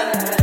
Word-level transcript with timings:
che 0.00 0.36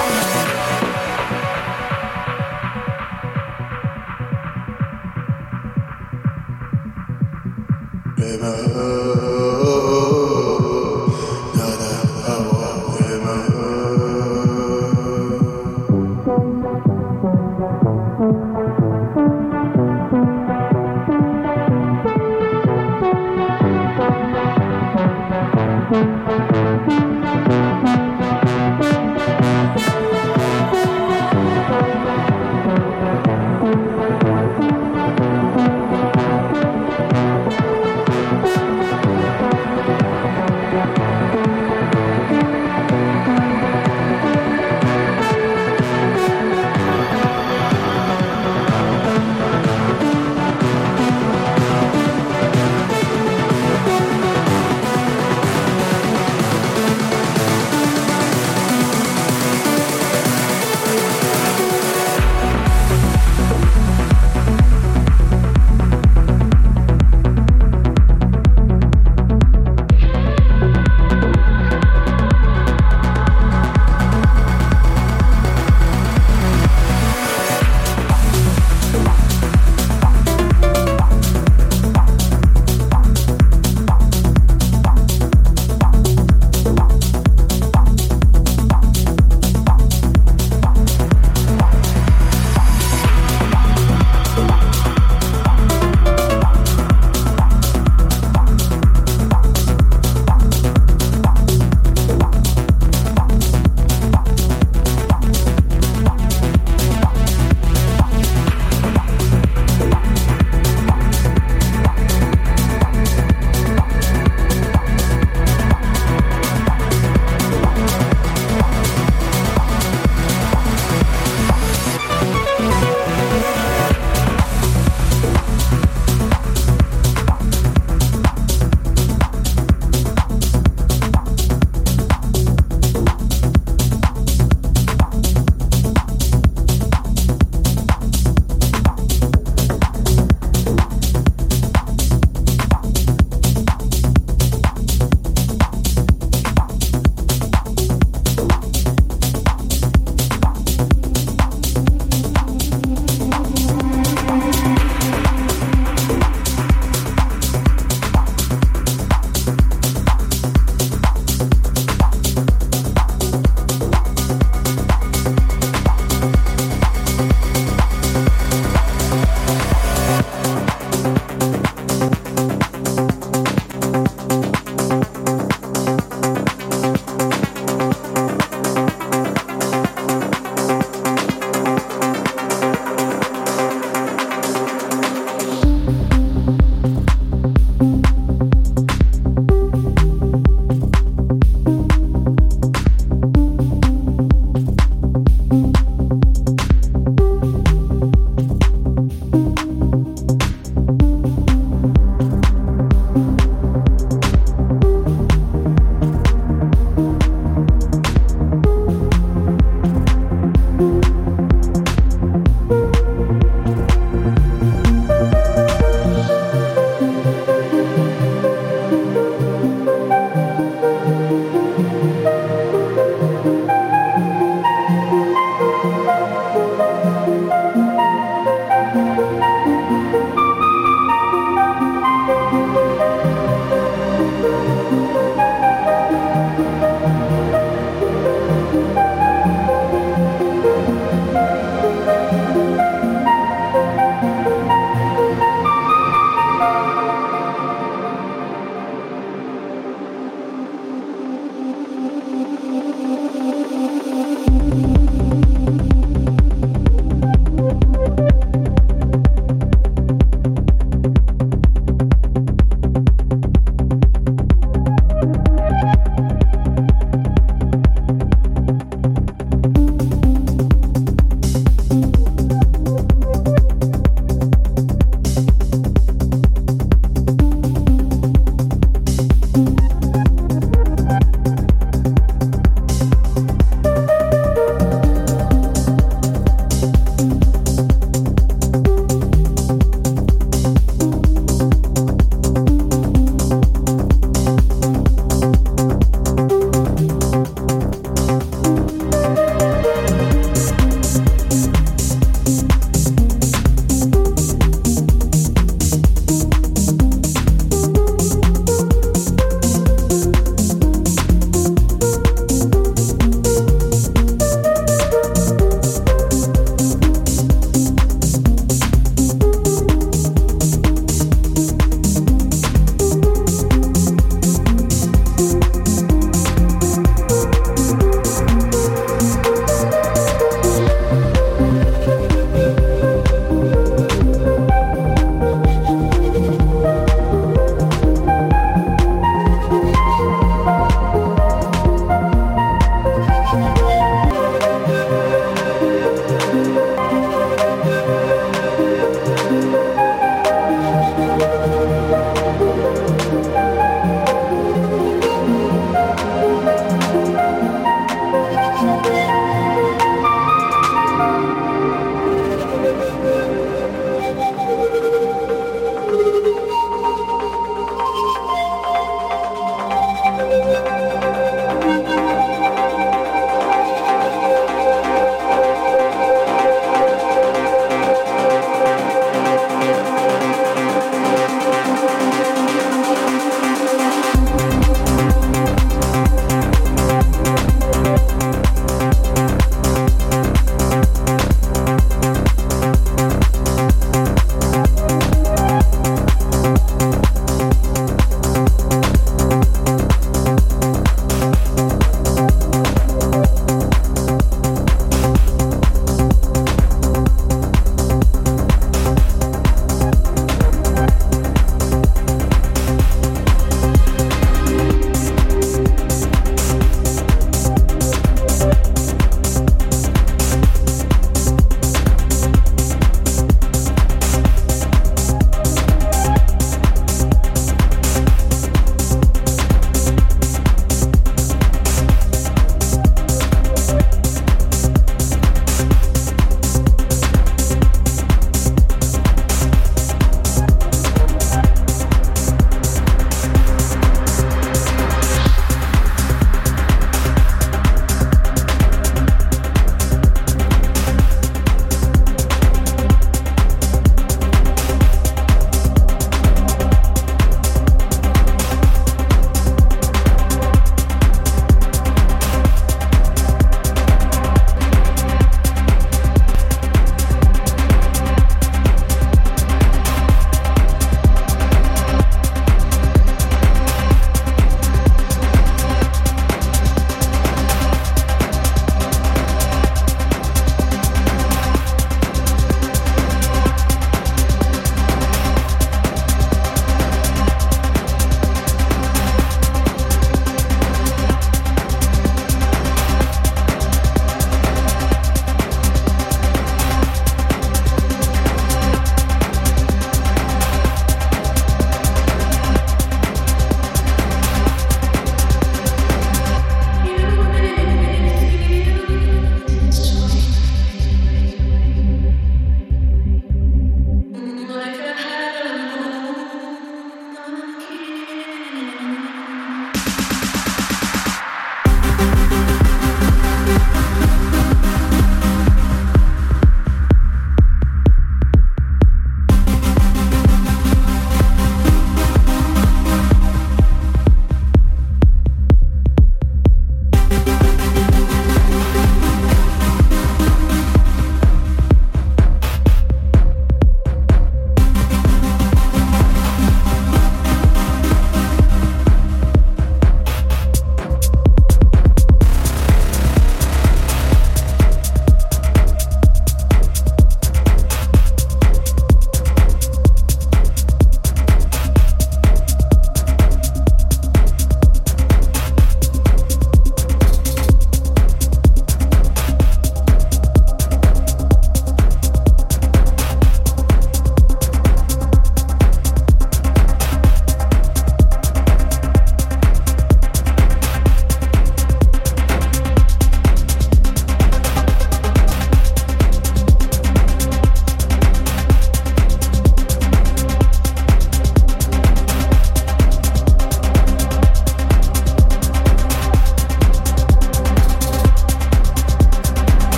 Bye. 0.00 0.49